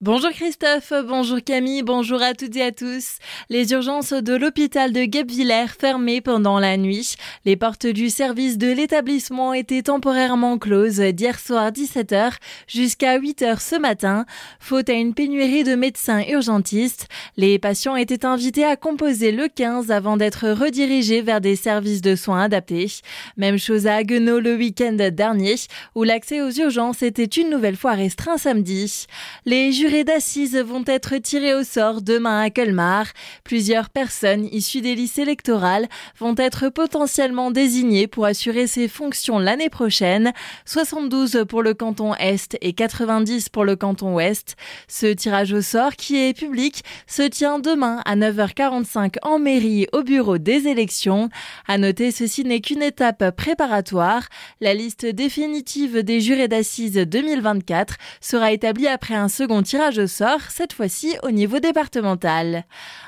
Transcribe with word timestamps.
Bonjour 0.00 0.30
Christophe, 0.30 0.92
bonjour 1.08 1.38
Camille, 1.44 1.82
bonjour 1.82 2.22
à 2.22 2.32
toutes 2.32 2.54
et 2.54 2.62
à 2.62 2.70
tous. 2.70 3.16
Les 3.50 3.72
urgences 3.72 4.12
de 4.12 4.36
l'hôpital 4.36 4.92
de 4.92 5.02
Guebwiller 5.02 5.66
fermées 5.76 6.20
pendant 6.20 6.60
la 6.60 6.76
nuit. 6.76 7.16
Les 7.44 7.56
portes 7.56 7.88
du 7.88 8.08
service 8.08 8.58
de 8.58 8.70
l'établissement 8.70 9.52
étaient 9.54 9.82
temporairement 9.82 10.56
closes 10.56 11.00
d'hier 11.00 11.40
soir 11.40 11.72
17h 11.72 12.34
jusqu'à 12.68 13.18
8h 13.18 13.58
ce 13.58 13.74
matin. 13.74 14.24
Faute 14.60 14.88
à 14.88 14.92
une 14.92 15.14
pénurie 15.14 15.64
de 15.64 15.74
médecins 15.74 16.22
urgentistes, 16.28 17.08
les 17.36 17.58
patients 17.58 17.96
étaient 17.96 18.24
invités 18.24 18.64
à 18.64 18.76
composer 18.76 19.32
le 19.32 19.48
15 19.48 19.90
avant 19.90 20.16
d'être 20.16 20.48
redirigés 20.48 21.22
vers 21.22 21.40
des 21.40 21.56
services 21.56 22.02
de 22.02 22.14
soins 22.14 22.44
adaptés. 22.44 23.00
Même 23.36 23.58
chose 23.58 23.88
à 23.88 23.96
Haguenau 23.96 24.38
le 24.38 24.54
week-end 24.54 24.96
dernier 25.10 25.56
où 25.96 26.04
l'accès 26.04 26.40
aux 26.40 26.52
urgences 26.52 27.02
était 27.02 27.24
une 27.24 27.50
nouvelle 27.50 27.76
fois 27.76 27.94
restreint 27.94 28.38
samedi. 28.38 29.06
Les 29.44 29.72
jurés 29.88 30.04
d'assises 30.04 30.58
vont 30.58 30.84
être 30.86 31.16
tirés 31.16 31.54
au 31.54 31.64
sort 31.64 32.02
demain 32.02 32.42
à 32.42 32.50
Colmar. 32.50 33.06
Plusieurs 33.42 33.88
personnes 33.88 34.46
issues 34.52 34.82
des 34.82 34.94
listes 34.94 35.18
électorales 35.18 35.88
vont 36.18 36.34
être 36.36 36.68
potentiellement 36.68 37.50
désignées 37.50 38.06
pour 38.06 38.26
assurer 38.26 38.66
ces 38.66 38.86
fonctions 38.86 39.38
l'année 39.38 39.70
prochaine. 39.70 40.34
72 40.66 41.46
pour 41.48 41.62
le 41.62 41.72
canton 41.72 42.14
Est 42.16 42.58
et 42.60 42.74
90 42.74 43.48
pour 43.48 43.64
le 43.64 43.76
canton 43.76 44.14
Ouest. 44.14 44.56
Ce 44.88 45.06
tirage 45.06 45.54
au 45.54 45.62
sort, 45.62 45.96
qui 45.96 46.18
est 46.18 46.36
public, 46.36 46.84
se 47.06 47.22
tient 47.22 47.58
demain 47.58 48.02
à 48.04 48.14
9h45 48.14 49.14
en 49.22 49.38
mairie 49.38 49.86
au 49.94 50.02
bureau 50.02 50.36
des 50.36 50.68
élections. 50.68 51.30
À 51.66 51.78
noter, 51.78 52.10
ceci 52.10 52.44
n'est 52.44 52.60
qu'une 52.60 52.82
étape 52.82 53.34
préparatoire. 53.34 54.28
La 54.60 54.74
liste 54.74 55.06
définitive 55.06 56.02
des 56.02 56.20
jurés 56.20 56.48
d'assises 56.48 56.92
2024 56.92 57.94
sera 58.20 58.52
établie 58.52 58.86
après 58.86 59.14
un 59.14 59.28
second 59.28 59.62
tirage 59.62 59.77
tirage 59.78 59.98
au 59.98 60.08
sort, 60.08 60.40
cette 60.48 60.72
fois-ci 60.72 61.16
au 61.22 61.30
niveau 61.30 61.60
départemental. 61.60 62.64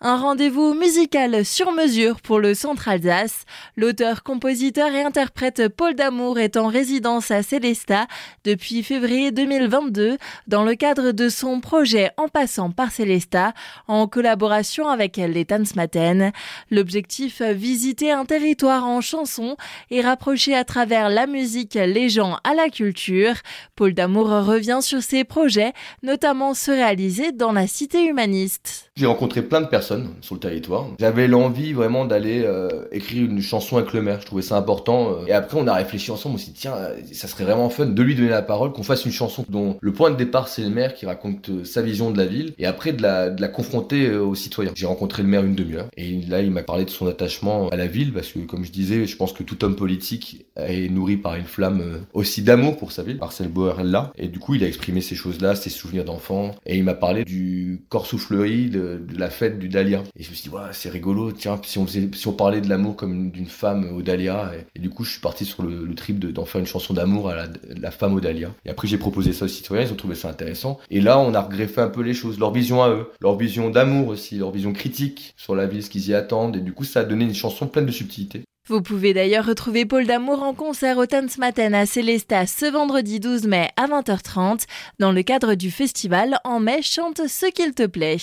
Un 0.00 0.16
rendez-vous 0.16 0.72
musical 0.72 1.44
sur 1.44 1.72
mesure 1.72 2.22
pour 2.22 2.38
le 2.38 2.54
Centre 2.54 2.88
Alsace. 2.88 3.44
L'auteur, 3.76 4.22
compositeur 4.22 4.88
et 4.94 5.02
interprète 5.02 5.68
Paul 5.68 5.94
Damour 5.94 6.38
est 6.38 6.56
en 6.56 6.68
résidence 6.68 7.30
à 7.30 7.42
Célestat 7.42 8.06
depuis 8.44 8.82
février 8.82 9.30
2022 9.30 10.16
dans 10.46 10.64
le 10.64 10.74
cadre 10.74 11.12
de 11.12 11.28
son 11.28 11.60
projet 11.60 12.10
En 12.16 12.28
passant 12.28 12.70
par 12.70 12.92
Célestat 12.92 13.52
en 13.86 14.06
collaboration 14.08 14.88
avec 14.88 15.18
les 15.18 15.44
Tanzmatten. 15.44 16.32
L'objectif, 16.70 17.42
visiter 17.42 18.10
un 18.10 18.24
territoire 18.24 18.86
en 18.86 19.02
chanson 19.02 19.58
et 19.90 20.00
rapprocher 20.00 20.54
à 20.54 20.64
travers 20.64 21.10
la 21.10 21.26
musique 21.26 21.74
les 21.74 22.08
gens 22.08 22.38
à 22.42 22.54
la 22.54 22.70
culture. 22.70 23.34
Paul 23.76 23.92
Damour 23.92 24.28
revient 24.28 24.78
sur 24.80 25.02
ses 25.02 25.24
projets, 25.24 25.74
notamment 26.02 26.53
se 26.54 26.70
réaliser 26.70 27.32
dans 27.32 27.52
la 27.52 27.66
cité 27.66 28.04
humaniste. 28.04 28.90
J'ai 28.96 29.06
rencontré 29.06 29.42
plein 29.42 29.60
de 29.60 29.66
personnes 29.66 30.10
sur 30.20 30.34
le 30.34 30.40
territoire. 30.40 30.86
J'avais 31.00 31.26
l'envie 31.26 31.72
vraiment 31.72 32.04
d'aller 32.04 32.42
euh, 32.44 32.68
écrire 32.92 33.24
une 33.24 33.40
chanson 33.40 33.76
avec 33.76 33.92
le 33.92 34.02
maire. 34.02 34.20
Je 34.20 34.26
trouvais 34.26 34.42
ça 34.42 34.56
important. 34.56 35.12
Euh. 35.12 35.26
Et 35.26 35.32
après, 35.32 35.58
on 35.58 35.66
a 35.66 35.74
réfléchi 35.74 36.10
ensemble. 36.10 36.36
On 36.36 36.38
s'est 36.38 36.52
dit, 36.52 36.60
tiens, 36.60 36.74
ça 37.12 37.28
serait 37.28 37.44
vraiment 37.44 37.70
fun 37.70 37.86
de 37.86 38.02
lui 38.02 38.14
donner 38.14 38.28
la 38.28 38.42
parole, 38.42 38.72
qu'on 38.72 38.82
fasse 38.82 39.04
une 39.04 39.12
chanson 39.12 39.44
dont 39.48 39.76
le 39.80 39.92
point 39.92 40.10
de 40.10 40.16
départ, 40.16 40.48
c'est 40.48 40.62
le 40.62 40.70
maire 40.70 40.94
qui 40.94 41.06
raconte 41.06 41.48
euh, 41.48 41.64
sa 41.64 41.82
vision 41.82 42.10
de 42.10 42.18
la 42.18 42.26
ville 42.26 42.52
et 42.58 42.66
après 42.66 42.92
de 42.92 43.02
la, 43.02 43.30
de 43.30 43.40
la 43.40 43.48
confronter 43.48 44.10
aux 44.14 44.34
citoyens. 44.34 44.72
J'ai 44.74 44.86
rencontré 44.86 45.22
le 45.22 45.28
maire 45.28 45.44
une 45.44 45.54
demi-heure 45.54 45.88
et 45.96 46.20
là, 46.28 46.42
il 46.42 46.50
m'a 46.50 46.62
parlé 46.62 46.84
de 46.84 46.90
son 46.90 47.06
attachement 47.06 47.68
à 47.68 47.76
la 47.76 47.86
ville 47.86 48.12
parce 48.12 48.28
que, 48.28 48.40
comme 48.40 48.64
je 48.64 48.72
disais, 48.72 49.06
je 49.06 49.16
pense 49.16 49.32
que 49.32 49.42
tout 49.42 49.64
homme 49.64 49.76
politique 49.76 50.46
est 50.56 50.90
nourri 50.90 51.16
par 51.16 51.34
une 51.34 51.44
flamme 51.44 52.00
aussi 52.12 52.42
d'amour 52.42 52.76
pour 52.76 52.92
sa 52.92 53.02
ville, 53.02 53.18
par 53.18 53.32
cette 53.32 53.50
là. 53.82 54.12
Et 54.16 54.28
du 54.28 54.38
coup, 54.38 54.54
il 54.54 54.64
a 54.64 54.66
exprimé 54.66 55.00
ces 55.00 55.14
choses-là, 55.14 55.54
ses 55.54 55.70
souvenirs 55.70 56.04
d'enfant, 56.04 56.43
et 56.66 56.76
il 56.76 56.84
m'a 56.84 56.94
parlé 56.94 57.24
du 57.24 57.82
corps 57.88 58.06
soufflerie, 58.06 58.68
de, 58.68 59.00
la 59.16 59.30
fête 59.30 59.58
du 59.58 59.68
dahlia. 59.68 60.02
Et 60.18 60.22
je 60.22 60.30
me 60.30 60.34
suis 60.34 60.48
dit, 60.48 60.54
ouais, 60.54 60.62
c'est 60.72 60.90
rigolo, 60.90 61.32
tiens, 61.32 61.60
si 61.64 61.78
on, 61.78 61.86
faisait, 61.86 62.08
si 62.12 62.28
parlait 62.32 62.60
de 62.60 62.68
l'amour 62.68 62.96
comme 62.96 63.30
d'une 63.30 63.46
femme 63.46 63.94
au 63.96 64.02
dahlia. 64.02 64.52
Et, 64.74 64.78
du 64.78 64.90
coup, 64.90 65.04
je 65.04 65.12
suis 65.12 65.20
parti 65.20 65.44
sur 65.44 65.62
le, 65.62 65.94
trip 65.94 66.18
d'en 66.18 66.44
faire 66.44 66.60
une 66.60 66.66
chanson 66.66 66.92
d'amour 66.92 67.30
à 67.30 67.36
la, 67.36 67.46
la, 67.80 67.90
femme 67.92 68.14
au 68.14 68.20
dahlia. 68.20 68.50
Et 68.64 68.70
après, 68.70 68.88
j'ai 68.88 68.98
proposé 68.98 69.32
ça 69.32 69.44
aux 69.44 69.48
citoyens, 69.48 69.86
ils 69.86 69.92
ont 69.92 69.96
trouvé 69.96 70.16
ça 70.16 70.28
intéressant. 70.28 70.78
Et 70.90 71.00
là, 71.00 71.20
on 71.20 71.34
a 71.34 71.40
regreffé 71.40 71.80
un 71.80 71.88
peu 71.88 72.02
les 72.02 72.14
choses, 72.14 72.38
leur 72.38 72.52
vision 72.52 72.82
à 72.82 72.90
eux, 72.90 73.10
leur 73.20 73.36
vision 73.36 73.70
d'amour 73.70 74.08
aussi, 74.08 74.38
leur 74.38 74.50
vision 74.50 74.72
critique 74.72 75.34
sur 75.36 75.54
la 75.54 75.66
ville, 75.66 75.82
ce 75.82 75.90
qu'ils 75.90 76.08
y 76.08 76.14
attendent. 76.14 76.56
Et 76.56 76.60
du 76.60 76.72
coup, 76.72 76.84
ça 76.84 77.00
a 77.00 77.04
donné 77.04 77.24
une 77.24 77.34
chanson 77.34 77.68
pleine 77.68 77.86
de 77.86 77.92
subtilité. 77.92 78.42
Vous 78.66 78.80
pouvez 78.80 79.12
d'ailleurs 79.12 79.44
retrouver 79.44 79.84
Paul 79.84 80.06
Damour 80.06 80.42
en 80.42 80.54
concert 80.54 80.96
au 80.96 81.04
Tanzmatten 81.04 81.74
à 81.74 81.84
Célestat 81.84 82.46
ce 82.46 82.64
vendredi 82.64 83.20
12 83.20 83.46
mai 83.46 83.68
à 83.76 83.86
20h30 83.86 84.62
dans 84.98 85.12
le 85.12 85.22
cadre 85.22 85.54
du 85.54 85.70
festival 85.70 86.38
En 86.44 86.60
mai 86.60 86.80
chante 86.80 87.28
ce 87.28 87.44
qu'il 87.44 87.74
te 87.74 87.84
plaît. 87.84 88.16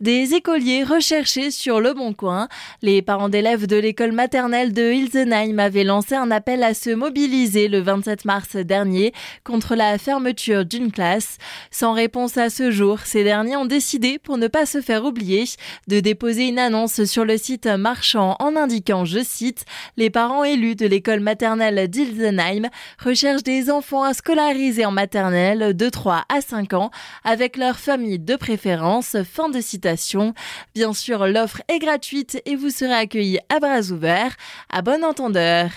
Des 0.00 0.34
écoliers 0.34 0.84
recherchés 0.84 1.50
sur 1.50 1.80
le 1.80 1.94
bon 1.94 2.12
coin, 2.12 2.48
les 2.82 3.00
parents 3.00 3.30
d'élèves 3.30 3.66
de 3.66 3.76
l'école 3.76 4.12
maternelle 4.12 4.74
de 4.74 4.92
Hilsenheim 4.92 5.58
avaient 5.58 5.84
lancé 5.84 6.14
un 6.14 6.30
appel 6.30 6.64
à 6.64 6.74
se 6.74 6.90
mobiliser 6.90 7.68
le 7.68 7.80
27 7.80 8.26
mars 8.26 8.56
dernier 8.56 9.14
contre 9.42 9.74
la 9.74 9.96
fermeture 9.96 10.66
d'une 10.66 10.92
classe. 10.92 11.38
Sans 11.70 11.94
réponse 11.94 12.36
à 12.36 12.50
ce 12.50 12.70
jour, 12.70 13.00
ces 13.06 13.24
derniers 13.24 13.56
ont 13.56 13.64
décidé, 13.64 14.18
pour 14.18 14.36
ne 14.36 14.48
pas 14.48 14.66
se 14.66 14.82
faire 14.82 15.06
oublier, 15.06 15.44
de 15.86 16.00
déposer 16.00 16.48
une 16.48 16.58
annonce 16.58 17.04
sur 17.04 17.24
le 17.24 17.38
site 17.38 17.64
marchand 17.64 18.36
en 18.38 18.54
indiquant, 18.54 19.06
je 19.06 19.24
cite, 19.24 19.64
les 19.96 20.10
parents 20.10 20.44
élus 20.44 20.76
de 20.76 20.86
l'école 20.86 21.20
maternelle 21.20 21.88
d'Ilsenheim 21.88 22.68
recherchent 23.02 23.42
des 23.42 23.70
enfants 23.70 24.02
à 24.02 24.14
scolariser 24.14 24.84
en 24.84 24.90
maternelle 24.90 25.76
de 25.76 25.88
3 25.88 26.24
à 26.28 26.40
5 26.40 26.74
ans 26.74 26.90
avec 27.24 27.56
leur 27.56 27.78
famille 27.78 28.18
de 28.18 28.36
préférence. 28.36 29.16
Fin 29.30 29.48
de 29.48 29.60
citation. 29.60 30.34
Bien 30.74 30.92
sûr, 30.92 31.26
l'offre 31.26 31.62
est 31.68 31.78
gratuite 31.78 32.42
et 32.46 32.56
vous 32.56 32.70
serez 32.70 32.94
accueillis 32.94 33.38
à 33.48 33.60
bras 33.60 33.90
ouverts. 33.90 34.36
À 34.70 34.82
bon 34.82 35.04
entendeur. 35.04 35.70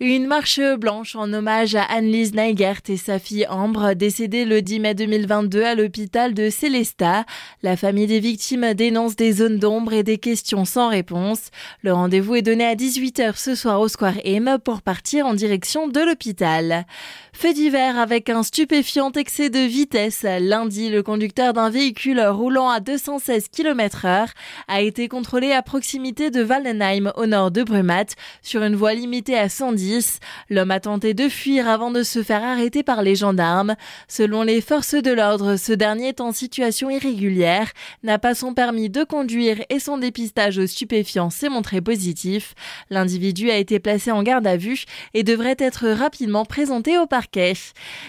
Une 0.00 0.26
marche 0.26 0.60
blanche 0.78 1.16
en 1.16 1.32
hommage 1.32 1.74
à 1.74 1.82
Annelise 1.82 2.34
Neigert 2.34 2.82
et 2.88 2.96
sa 2.96 3.18
fille 3.18 3.46
Ambre, 3.48 3.94
décédée 3.94 4.44
le 4.44 4.62
10 4.62 4.80
mai 4.80 4.94
2022 4.94 5.62
à 5.62 5.74
l'hôpital 5.74 6.34
de 6.34 6.50
Célestat. 6.50 7.24
La 7.62 7.76
famille 7.76 8.06
des 8.06 8.20
victimes 8.20 8.74
dénonce 8.74 9.16
des 9.16 9.32
zones 9.32 9.58
d'ombre 9.58 9.92
et 9.92 10.02
des 10.02 10.18
questions 10.18 10.64
sans 10.64 10.88
réponse. 10.88 11.50
Le 11.82 11.92
rendez-vous 11.92 12.36
est 12.36 12.42
donné 12.42 12.64
à 12.64 12.74
18h 12.74 13.36
ce 13.38 13.54
soir 13.54 13.80
au 13.80 13.88
Square 13.88 14.18
M 14.24 14.58
pour 14.62 14.82
partir 14.82 15.26
en 15.26 15.34
direction 15.34 15.86
de 15.86 16.00
l'hôpital. 16.00 16.86
Fait 17.32 17.52
divers 17.52 17.96
avec 17.96 18.30
un 18.30 18.42
stupéfiant 18.42 19.12
excès 19.12 19.48
de 19.48 19.60
vitesse. 19.60 20.26
Lundi, 20.40 20.88
le 20.88 21.04
conducteur 21.04 21.52
d'un 21.52 21.70
véhicule 21.70 22.20
roulant 22.20 22.68
à 22.68 22.80
216 22.80 23.46
km 23.48 24.06
heure 24.06 24.30
a 24.66 24.80
été 24.80 25.06
contrôlé 25.06 25.52
à 25.52 25.62
proximité 25.62 26.32
de 26.32 26.42
Wallenheim 26.42 27.12
au 27.14 27.26
nord 27.26 27.52
de 27.52 27.62
Brumath 27.62 28.16
sur 28.42 28.64
une 28.64 28.74
voie 28.74 28.94
limitée 28.94 29.38
à 29.38 29.48
110. 29.48 30.18
L'homme 30.50 30.72
a 30.72 30.80
tenté 30.80 31.14
de 31.14 31.28
fuir 31.28 31.68
avant 31.68 31.92
de 31.92 32.02
se 32.02 32.24
faire 32.24 32.42
arrêter 32.42 32.82
par 32.82 33.02
les 33.02 33.14
gendarmes. 33.14 33.76
Selon 34.08 34.42
les 34.42 34.60
forces 34.60 34.94
de 34.94 35.12
l'ordre, 35.12 35.54
ce 35.54 35.72
dernier 35.72 36.08
est 36.08 36.20
en 36.20 36.32
situation 36.32 36.90
irrégulière, 36.90 37.70
n'a 38.02 38.18
pas 38.18 38.34
son 38.34 38.52
permis 38.52 38.90
de 38.90 39.04
conduire 39.04 39.62
et 39.70 39.78
son 39.78 39.98
dépistage 39.98 40.58
aux 40.58 40.66
stupéfiants 40.66 41.30
s'est 41.30 41.48
montré 41.48 41.80
positif. 41.80 42.54
L'individu 42.90 43.27
a 43.50 43.56
été 43.56 43.78
placé 43.78 44.10
en 44.10 44.22
garde 44.22 44.46
à 44.46 44.56
vue 44.56 44.84
et 45.14 45.22
devrait 45.22 45.56
être 45.58 45.88
rapidement 45.88 46.44
présenté 46.44 46.98
au 46.98 47.06
parquet. 47.06 47.54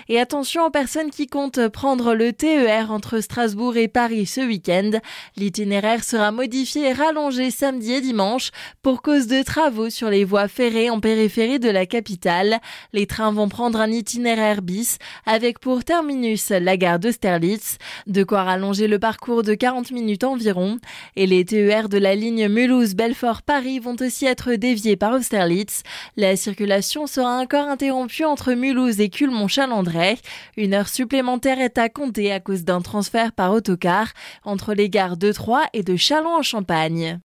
Et 0.08 0.20
attention 0.20 0.66
aux 0.66 0.70
personnes 0.70 1.12
qui 1.12 1.28
comptent 1.28 1.68
prendre 1.68 2.14
le 2.14 2.34
TER 2.34 2.92
entre 2.92 3.20
Strasbourg 3.20 3.78
et 3.78 3.88
Paris 3.88 4.26
ce 4.26 4.42
week-end. 4.42 4.92
L'itinéraire 5.38 6.04
sera 6.04 6.32
modifié 6.32 6.90
et 6.90 6.94
rallongé 6.94 7.52
samedi 7.52 7.94
et 7.94 8.02
dimanche 8.02 8.52
pour 8.82 9.02
cause 9.02 9.28
de 9.28 9.44
travaux 9.44 9.90
sur 9.90 10.10
les 10.10 10.26
voies 10.26 10.48
ferrées 10.48 10.90
en 10.90 11.00
périphérie 11.00 11.60
de 11.60 11.70
la 11.70 11.86
capitale. 11.86 12.60
Les 12.94 13.06
trains 13.06 13.32
vont 13.32 13.50
prendre 13.50 13.80
un 13.80 13.92
itinéraire 13.92 14.62
bis 14.62 14.98
avec 15.26 15.60
pour 15.60 15.84
terminus 15.84 16.50
la 16.50 16.78
gare 16.78 17.00
d'Austerlitz, 17.00 17.78
de 18.08 18.24
quoi 18.24 18.44
rallonger 18.44 18.88
le 18.88 19.00
parcours 19.00 19.44
de 19.44 19.54
40 19.54 19.92
minutes 19.92 20.24
environ. 20.24 20.78
Et 21.16 21.28
les 21.28 21.46
TER 21.46 21.90
de 21.90 21.98
la 21.98 22.16
ligne 22.16 22.48
Mulhouse-Belfort-Paris 22.48 23.80
vont 23.80 23.96
aussi 24.00 24.26
être 24.26 24.54
déviés 24.54 24.96
par 24.96 25.09
Austerlitz. 25.14 25.82
La 26.16 26.36
circulation 26.36 27.08
sera 27.08 27.40
encore 27.40 27.68
interrompue 27.68 28.26
entre 28.26 28.54
Mulhouse 28.54 29.00
et 29.00 29.10
Culmont-Chalandray. 29.10 30.18
Une 30.58 30.76
heure 30.76 30.88
supplémentaire 30.88 31.60
est 31.60 31.80
à 31.80 31.90
compter 31.90 32.32
à 32.32 32.40
cause 32.40 32.64
d'un 32.64 32.82
transfert 32.82 33.32
par 33.32 33.54
autocar 33.54 34.14
entre 34.44 34.76
les 34.76 34.90
gares 34.90 35.18
de 35.18 35.32
Troyes 35.32 35.66
et 35.74 35.82
de 35.82 35.96
Châlons 35.96 36.38
en 36.38 36.44
Champagne. 36.44 37.18